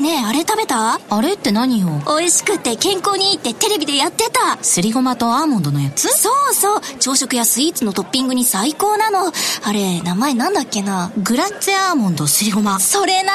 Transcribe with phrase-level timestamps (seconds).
[0.00, 0.98] ねえあれ食べた？
[1.10, 1.88] あれって何よ？
[2.06, 4.56] 美味しくて健康にいいってテレビでやってた。
[4.64, 6.08] すりごまとアーモンドのやつ？
[6.08, 6.80] そうそう。
[6.98, 9.30] 朝食やスイーツのトッピングに最高なの。
[9.62, 11.12] あれ名前なんだっけな？
[11.18, 12.80] グラッツェアーモンドすりごま。
[12.80, 13.32] それな。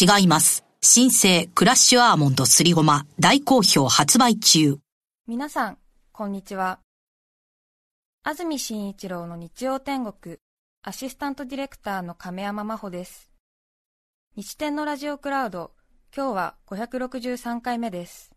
[0.00, 0.64] 違います。
[0.80, 3.04] 新生クラッシュアーモンドすりごま。
[3.18, 4.78] 大好評発売中。
[5.26, 5.78] 皆さん
[6.12, 6.78] こんにちは。
[8.22, 10.36] 安住紳一郎の日曜天国。
[10.84, 13.28] アシスタントディレクターの亀山真帆です。
[14.36, 15.72] 日天のラジオクラウド
[16.16, 18.32] 今日は563回目です。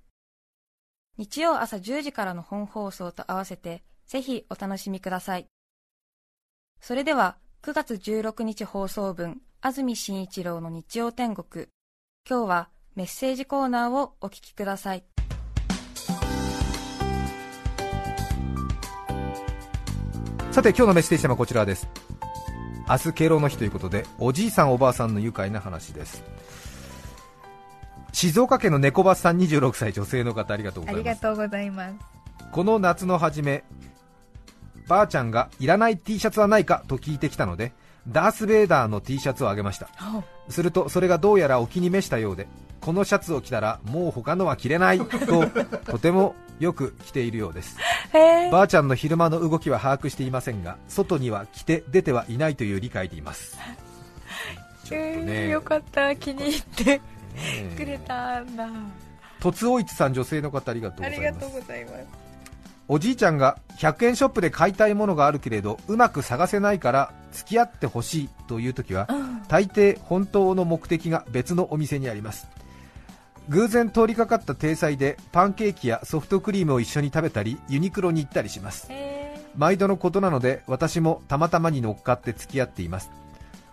[1.18, 5.48] 日曜朝10時からの本放送と合わせてぜひお楽しみください。
[6.82, 11.68] それでは9月16日放送分安住紳一郎の日曜天国。
[12.30, 15.06] 今日はメッセージコーナーをお聞きください。
[20.52, 21.88] さて今日のメッセージテーマはこちらです。
[22.90, 26.22] 明日敬老の日ということでおじいさんおばあさんの愉快な話です。
[28.12, 31.16] 静岡県の猫バスさん26歳女性の方ありがとうごあざいます。
[31.16, 31.96] りがとうございます。
[32.52, 33.64] この夏の初め
[34.88, 37.72] ばあちゃんがいらない T シャツはないかと聞いてきたので
[38.08, 39.88] ダース・ベイダーの T シャツをあげました。
[40.50, 42.48] するとそれがどうやらお気に召したようで
[42.82, 45.46] このシャツを着たらもう他のは着れないと
[45.86, 47.78] とてもよく着ているようです。
[48.52, 53.58] ばあちゃんの昼間の動きは把握していませんが外には着て出てはいないという理解でいます。
[54.84, 56.84] ちょっとえーねよかった、気に入って。
[56.84, 57.02] ね
[57.78, 58.68] くれたんだ。
[59.40, 61.34] とつおいつさん女性の方ありがとうごあざいます。
[61.34, 61.96] りがとうございます。
[62.88, 69.08] おじいちゃんが100円ショップで買いたいものがあるけれどうまく探せないから付き合ってほしいという時は
[69.48, 72.48] 大抵本当の目的が別のお店にあります。
[73.50, 78.88] 偶然通りかかった体裁でパンケーキやソフトクリームを一緒に食べたりユニクロに行ったりします。
[78.90, 79.22] え
[79.58, 83.10] 毎度のことなので私もたまたまに乗っかって付き合っています。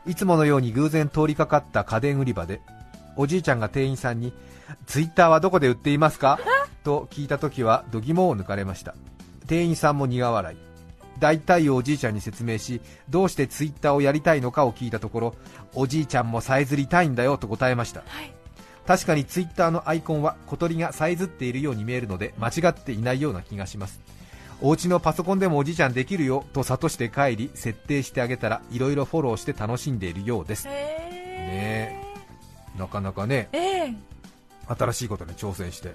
[0.06, 2.61] いつものように偶然通りかかった家電売り場で
[3.19, 4.33] おじいちゃんが店員さんに
[4.86, 6.38] ツイッターはどこで売っていますか？
[6.84, 8.94] と聞いた時は度肝を抜かれました。
[9.47, 10.56] 店員さんも苦笑い。
[11.19, 15.34] 大体をおじいちゃんに説明しどうしてツイッターをやりたいのかを聞いたところ
[15.75, 18.04] おじいちゃんもさえずりたいんだよと答えました、
[18.87, 24.00] 確かにツイッターのアイコンは小鳥がさえずっているように見えるので間違っていないような気がします。
[24.60, 30.69] お家のパソコンでもおじいちゃんできるよと諭して帰り設定してあげたらいろいろフォローして楽しんでいるようです。
[30.69, 32.07] ー、ねえ
[32.78, 33.94] なかなかねー、え。
[34.69, 35.94] 新しいことに挑戦して。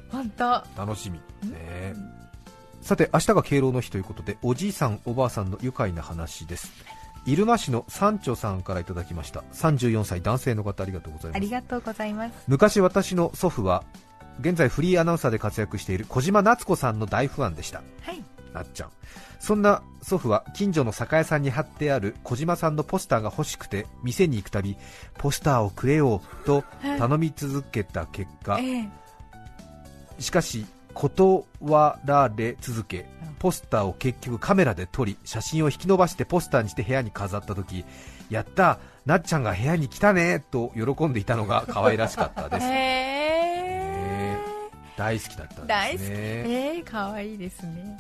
[0.76, 1.20] 楽しみ。
[1.50, 1.94] ね。
[2.82, 6.72] さて明日が敬老の日ということでおじいさんおばあさんの愉快な話です。
[7.26, 9.44] 入間市の三丁さんからいただきました。
[9.54, 11.38] 34歳男性の方ありがとうございます。
[11.38, 12.34] ありがとうございます。
[12.48, 13.84] 昔私の祖父は
[14.42, 17.82] 現在フリーアナウンサーで活躍している小島夏子さんの大ファンでした。
[18.02, 18.22] はい。
[18.54, 18.90] なっちゃん
[19.40, 24.78] そんな祖父は近所の酒屋さんに貼ってある小島さんのポスターが欲しくて店に行くたび
[25.18, 28.58] ポスターをくれよと頼み続けた結果。
[28.60, 28.90] えー、
[30.20, 33.06] しかし断られ続け
[33.40, 37.84] ポスターを結局カメラで撮り写真を引き伸ばしてポスターにして部屋に飾った時
[38.30, 43.13] やったなっちゃんが部屋に来たねと喜んでいたのが可愛らしかったです、 え
[45.04, 46.00] 大好きだったんー、大好き。
[46.00, 48.00] ですねえー、可愛いですね。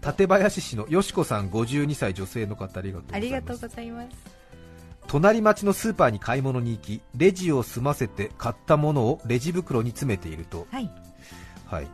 [0.00, 4.08] 館林市のよしこさん52歳女性の方ありがとうござあいますりがとうございます。
[5.08, 10.90] 隣町のスーパーに買い物に行きレジを済ませて買ったものをレジ袋に詰めているとはい。
[11.66, 11.88] はい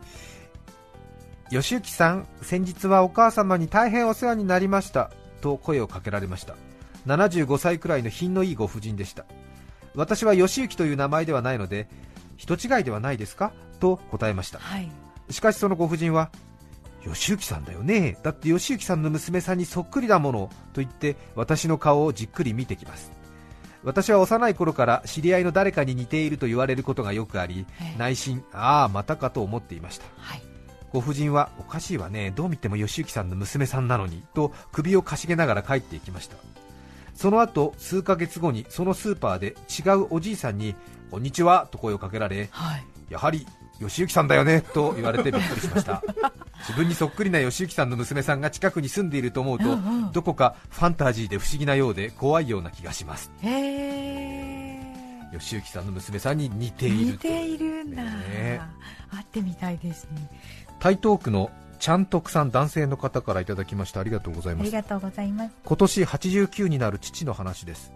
[1.49, 5.11] 吉行さん先日はお母様に大変お世話になりました
[5.41, 6.55] と声をかけられました
[7.05, 9.25] 75歳くらいの品のいいご婦人でした
[9.95, 11.87] 私は吉行という名前ではないので
[12.37, 13.51] 人違いではないですか？
[13.79, 14.59] と答えました。
[14.59, 14.89] はい。
[15.29, 16.29] しかしそのご婦人は
[17.03, 23.11] 吉行さんだよねだって吉行さんの娘さんにそっくりだものと言って私の顔をじっくり見てきます。
[23.83, 27.97] 私は幼い頃から知り合いの誰かに似ていると言われることがよくありええ。
[27.99, 30.05] 内心ああまたかと思っていました。
[30.17, 30.41] はい。
[30.91, 32.31] ご婦人はおかしいわね。
[32.35, 36.37] どう見ても吉行さんの娘さんなのにと首をかしげながら帰っていきました
[37.15, 40.75] その後数ヶ月後にそのスーパーで違うおじいさんに
[41.09, 42.85] こんにちはと声をかけられはい。
[43.09, 43.47] やはり
[43.79, 46.03] 吉行さんだよねと言われてびっくりしました。
[46.59, 49.77] 自分にそっくりな吉行さんの娘さんが近くに住んでいると思うと、
[50.13, 53.31] どこかファンタジーで不思議なようで怖いような気がします。
[53.43, 55.39] えー。
[55.39, 58.61] 吉行さんの娘さんに似ている似ているんだ、ね。
[59.11, 60.29] 会ってみたいですね。
[60.79, 63.99] 台東区のちゃんとくさん男性の方からいただきました。
[63.99, 64.63] ありがとうございます。
[64.63, 65.51] ありがとうございます。
[65.63, 67.93] 今年89になる父の話です。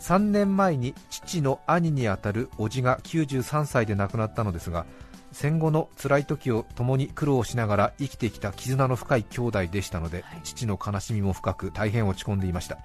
[0.00, 4.84] 3年前に父の兄にあたる叔父が93歳で亡くなったのですが
[5.32, 10.40] 戦後の辛い時を共に苦労しながら生きてきた絆の深い兄弟でしたので、はい。
[10.44, 12.78] 父の悲しみも深く大変落ち込んでいました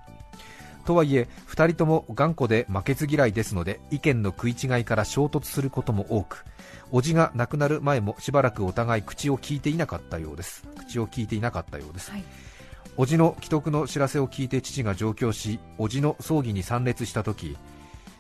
[0.90, 6.46] とはいえ2人とも頑固で負けず嫌いですので意見の食い違いから衝突することも多く
[6.92, 10.66] 叔父が亡くなる前もしばらくお互い口を聞いていなかったようです。
[10.80, 12.24] 口を聞いていなかったようです、はい。
[12.98, 17.56] 叔父の既得の知らせを聞いて父が上京し叔父の葬儀に参列した時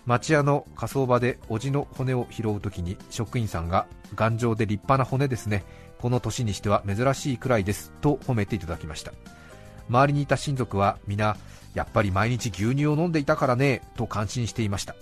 [0.05, 5.63] 町屋の火葬場で叔父の骨を拾う時に職員さんが頑丈で立派な骨ですね。
[5.97, 7.91] この年にしては珍しいくらいです。
[7.99, 9.11] と褒めていただきました
[9.89, 11.37] 周りにいた親族は皆
[11.73, 14.95] やっぱり毎日牛乳を飲んでいたからねと感心していました。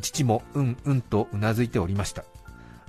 [0.00, 2.24] 父もうんうんとうなずいておりました。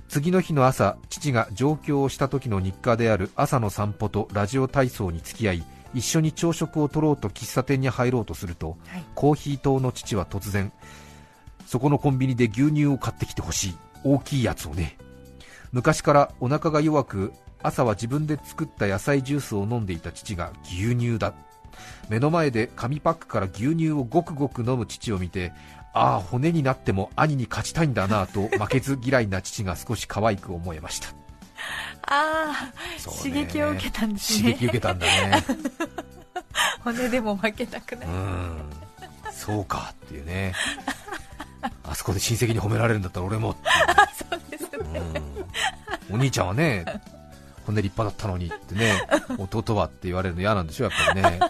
[0.08, 9.04] 次の日の朝父が上京をした時の日課である朝の散歩とラジオ体操に付き合い一緒に朝食を取ろうと喫茶店に入ろうとすると、はい。
[9.14, 10.72] コーヒー党の父は突然
[11.66, 13.76] そこのコンビニで牛乳を買ってきてほしい。
[14.04, 14.96] 大きいやつをね。
[15.72, 21.34] 昔からお腹が弱く朝は自分で作った野菜ジュースを飲んでいた父が牛乳だ。
[22.08, 25.52] 目の前で紙パックから牛乳をごくごく飲む父を見て
[25.92, 31.08] ああ骨になっても兄に勝ちたいんだなと 負けず嫌いな父が少し可愛く思えました。
[32.08, 32.72] ああ、
[33.04, 33.46] 刺ね。
[33.46, 34.52] 激を受けたんですね。
[34.52, 35.44] 刺激受けたんだね。
[36.84, 38.56] 骨でも負けたくなうい、ん。
[39.32, 40.52] そうかっていうね。
[41.82, 43.62] あそこで親戚に褒められるんだったら俺もって
[44.30, 44.62] そうです
[44.92, 45.00] ね、
[46.10, 46.14] うん。
[46.14, 46.84] お兄ちゃんはね
[47.66, 49.06] 骨立派だったのにってね
[49.38, 51.40] 弟はって言われるの嫌なんでしょやっぱりね。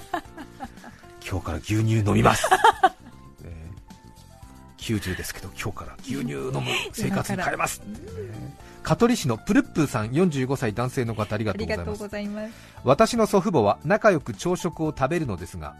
[1.28, 2.48] 今日から牛乳飲みます、
[3.42, 3.72] ね。
[4.78, 6.62] 90ですけど今日から牛乳飲む。
[6.92, 7.86] 生活に変えます、ね。
[8.84, 12.52] 香取市のプルップーさん45歳男性の方ありがとうございます。
[12.84, 15.74] 私の祖父母は仲良く朝食を食べるのですが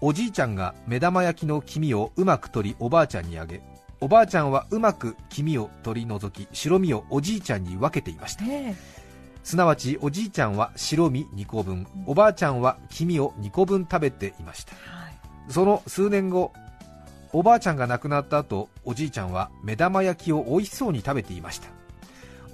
[0.00, 3.60] おじいちゃんが目玉焼きの黄身をうまく取りおばあちゃんにあげ
[4.00, 8.44] おばあちゃんはうまく黄身を取り除き白身をおじいちゃんに分けていました。
[8.46, 8.76] え
[9.44, 14.72] すなわちおじいちゃんは白身2個分おばあちゃんは黄身を2個分食べていました。
[14.72, 15.52] えはい。
[15.52, 16.52] その数年後
[17.32, 21.68] おばあちゃんが亡くなった後おじいちゃんは目玉焼きを美味しそうに食べていました。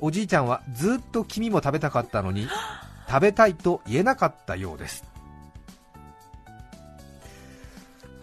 [0.01, 2.49] おじいちゃんはずっと黄身も食べたかったのに
[3.09, 5.05] 食べたいと言えなかったようです。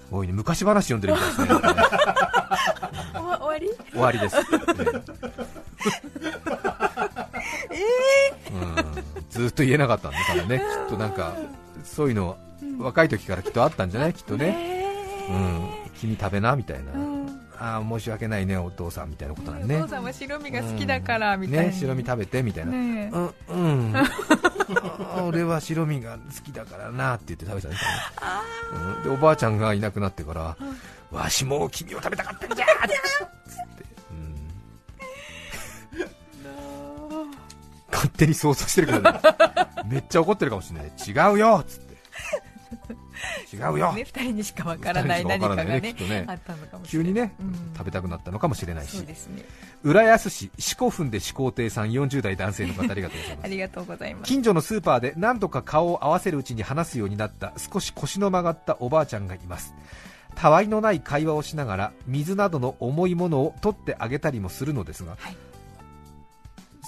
[0.07, 1.47] すごいね昔話読んでるみたいですね。
[3.19, 3.69] お終わり？
[3.91, 4.37] 終わりです、
[8.51, 10.59] うん、ずっと言えなかったんだからね。
[10.59, 11.33] きっとなんか
[11.83, 12.37] そういうの
[12.79, 14.13] 若い時からきっとあったんじゃない？
[14.13, 14.55] きっとね、
[15.29, 15.31] え。
[15.31, 15.69] うん、
[15.99, 16.91] 君食べなみたいな、
[17.59, 19.77] ああ申し訳ないねお父さんみたいなことなんね。
[19.77, 23.93] お父さんは白身が好きだからみたいな、ね白身食べてみたいな、うんうん。
[25.27, 27.97] 俺は白身が好きだからなって言って食べたんですよね、
[28.97, 29.03] うん。
[29.03, 30.57] でおばあちゃんがいなくなってから、
[31.11, 32.97] わしも君を食べたかったんじゃーって
[38.07, 39.19] 勝手に想像してるけどね。
[39.85, 41.31] めっちゃ怒ってるかもしれない。
[41.31, 41.87] 違うよっつって。
[43.55, 43.93] 違うよ。
[43.93, 46.27] ね、二人にしかわからない何かがねねきっとね。
[46.83, 47.73] 急にね、うん。
[47.75, 48.97] 食べたくなったのかもしれないし。
[48.97, 49.43] そうですね。
[49.83, 53.45] 浦安市四股墳で始皇帝さん40代男性の方ありがとうございます。
[53.45, 54.27] ありがとうございます。
[54.27, 57.53] 近所のスーパーで何度か顔を合わせるうちに話すようになった。
[57.57, 59.73] 少し腰の曲がったおばあちゃんがいます。
[60.35, 65.37] たわいのない会話をしながら水などの重いものを取ってあげたりもするのですが、はい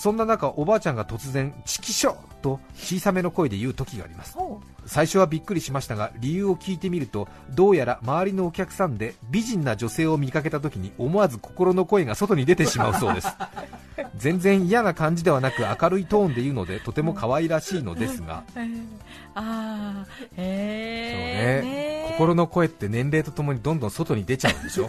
[0.02, 4.34] そんな中おばあちゃんが突然「チキショ!」と小さめの声で言う時があります。
[4.34, 13.28] ほ最初はびっくりしましたが理由を聞いてみるとどうやら周りのお客さんで美人な女性を見かけた時に思わず心の声が外に出てしまうそうです。
[14.16, 18.60] 全然嫌な感じではなく明るいトーンで言うのでとても可愛らしいのですが、う
[19.36, 20.06] ああ
[20.38, 22.16] へそうえね。
[22.18, 24.88] 心の声って年齢とともにどんどん外に出ちゃうんでしょ？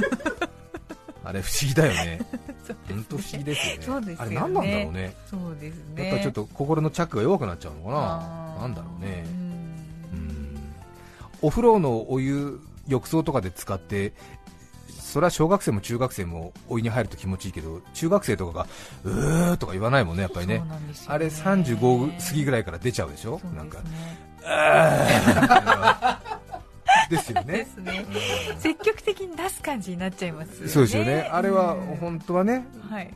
[1.24, 2.20] あれ不思議だよね
[2.88, 3.82] 本当不思議ですよね。
[3.82, 4.38] そうですよね。
[4.38, 5.16] あれ何なんだろうね。
[5.30, 6.04] そうですね。
[6.04, 8.60] やっぱりちょっと心のチャックが弱くなっちゃうのかな。
[8.62, 9.24] なんだろうね。
[10.12, 10.18] うん。
[10.18, 10.58] うん。
[11.42, 14.12] お風呂のお湯浴槽とかで使って
[14.88, 18.66] それは小学生も中学生もお湯に入ると気持ちいいけど中学生とかが
[19.04, 20.58] うーとか言わないもんねやっぱりね。
[20.58, 20.64] ね。
[21.06, 23.38] あれ35過ぎぐらいから出ちゃうでしょ？
[23.40, 24.18] そうなんかですね。
[24.46, 26.19] あー
[27.10, 27.66] ですよでね。
[27.66, 28.06] すね
[28.58, 30.68] 積極的に出す感じになっちゃいますよね。
[30.68, 31.28] そうですよね。
[31.30, 33.10] あれはうん本当はねはい。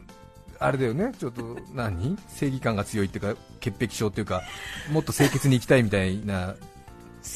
[0.59, 1.13] あれだよね。
[1.19, 2.17] ちょっと何？
[2.29, 4.43] 正義感が強いっていうか潔癖症っていうか
[4.93, 6.55] もっと清潔に生きたいみたいな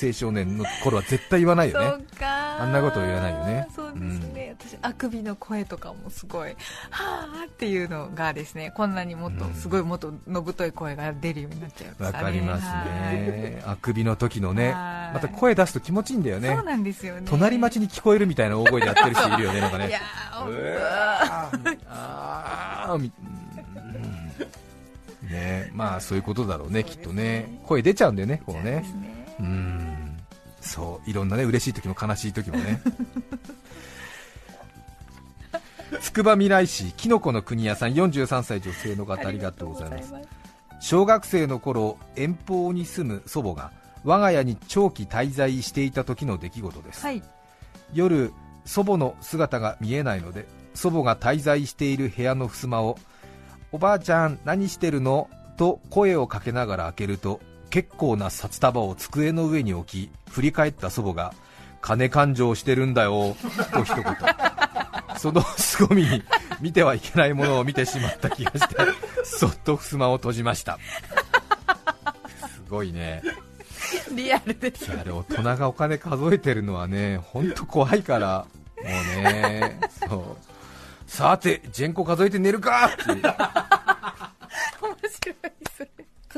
[0.02, 1.88] 青少年の頃は絶対言わないよね。
[1.88, 2.26] そうか
[2.58, 3.66] あんなこと言わないよね。
[3.74, 6.50] そうですね、私あくびの声とかもすごい
[6.90, 13.62] はあっていうのがですねこんなにもっとうんすごいもっとのぶとい声が出るようになっちゃいまわしたねかりますね。
[13.66, 15.14] あくびの時のねはい。
[15.14, 16.48] また声出すと気持ちいいんだよね。
[16.48, 17.22] はいそうなんですよね。
[17.26, 19.88] 隣町に聞こえるみたいな大声でやってる人いるよね なんかね。
[19.88, 21.78] いやーう本わー。
[21.88, 23.10] あー
[25.28, 27.60] ねまあそういうことだろうねきっとね。
[27.64, 28.62] 声出ちゃうんだよねこうね。
[28.62, 28.84] ね。
[29.40, 29.87] うん
[30.60, 32.80] そういろんなね嬉しい時も悲しい時もね。
[36.00, 40.12] つくばみらい市きのこの国屋さん43歳女性の方ありがとうございます。
[40.80, 43.72] 小学生の頃遠方に住む祖母が
[44.04, 47.22] 我が家に長期滞在していた時の出来事です、はい。
[47.94, 48.32] 夜
[48.64, 52.98] 祖母の姿が見えないので祖母が滞在している部屋の襖を
[53.72, 55.28] おばあちゃん何してるの？
[55.56, 61.34] と声をかけながら開けると結構な札束を机の上に置き振り返った祖母が
[61.80, 63.36] 金勘定してるんだよ
[63.72, 64.04] と一言。
[65.18, 66.22] その凄みに
[66.60, 68.76] 見てはいけないものを見てしまった気がして
[69.24, 70.78] そっと襖を閉じました。
[72.50, 73.22] すごいね。
[74.12, 74.86] リアルです。
[74.86, 78.46] いやあれ大人がお金数えてるのはね本当怖いから
[78.76, 80.36] もうねそう。
[81.10, 83.22] さてジェンコ数えて寝るかって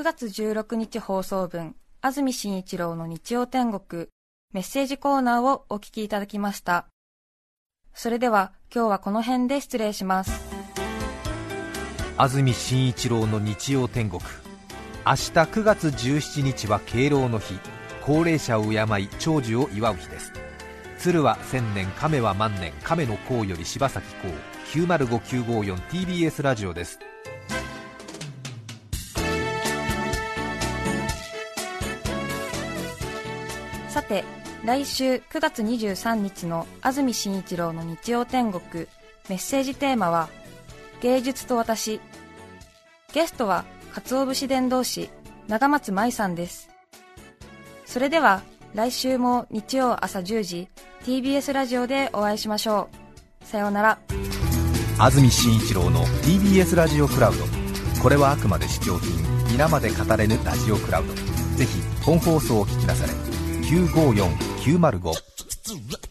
[0.00, 4.06] 9月16日放送分、安住紳一郎の日曜天国、
[4.50, 6.86] メッセージコーナーをお聞きいただきました。
[7.92, 10.32] それでは今日はこの辺で失礼します。
[12.16, 14.22] 安住紳一郎の日曜天国。
[15.04, 17.60] 明日9月17日は敬老の日。
[18.00, 20.32] 高齢者を敬い長寿を祝う日です。
[20.96, 24.30] 鶴は千年亀は万年亀の甲より柴咲コウ
[24.72, 27.00] 905954TBS ラジオです。
[33.90, 34.24] さて、
[34.64, 38.86] 来週9月23日の安住紳一郎の日曜天国、
[39.28, 40.28] メッセージテーマは、
[41.00, 42.00] 芸術と私。
[43.12, 45.10] ゲストは、鰹節伝道師、
[45.48, 46.68] 長松舞さんです。
[47.84, 48.42] それでは、
[48.74, 50.68] 来週も日曜朝10時、
[51.04, 52.88] TBS ラジオでお会いしましょ
[53.42, 53.44] う。
[53.44, 53.98] さようなら。
[55.00, 57.44] 安住紳一郎の TBS ラジオクラウド
[58.02, 59.10] これはあくまで試供品
[59.50, 61.14] 皆まで語れぬラジオクラウド
[61.56, 63.19] ぜひ本放送を聞きなされ
[63.70, 66.09] 954905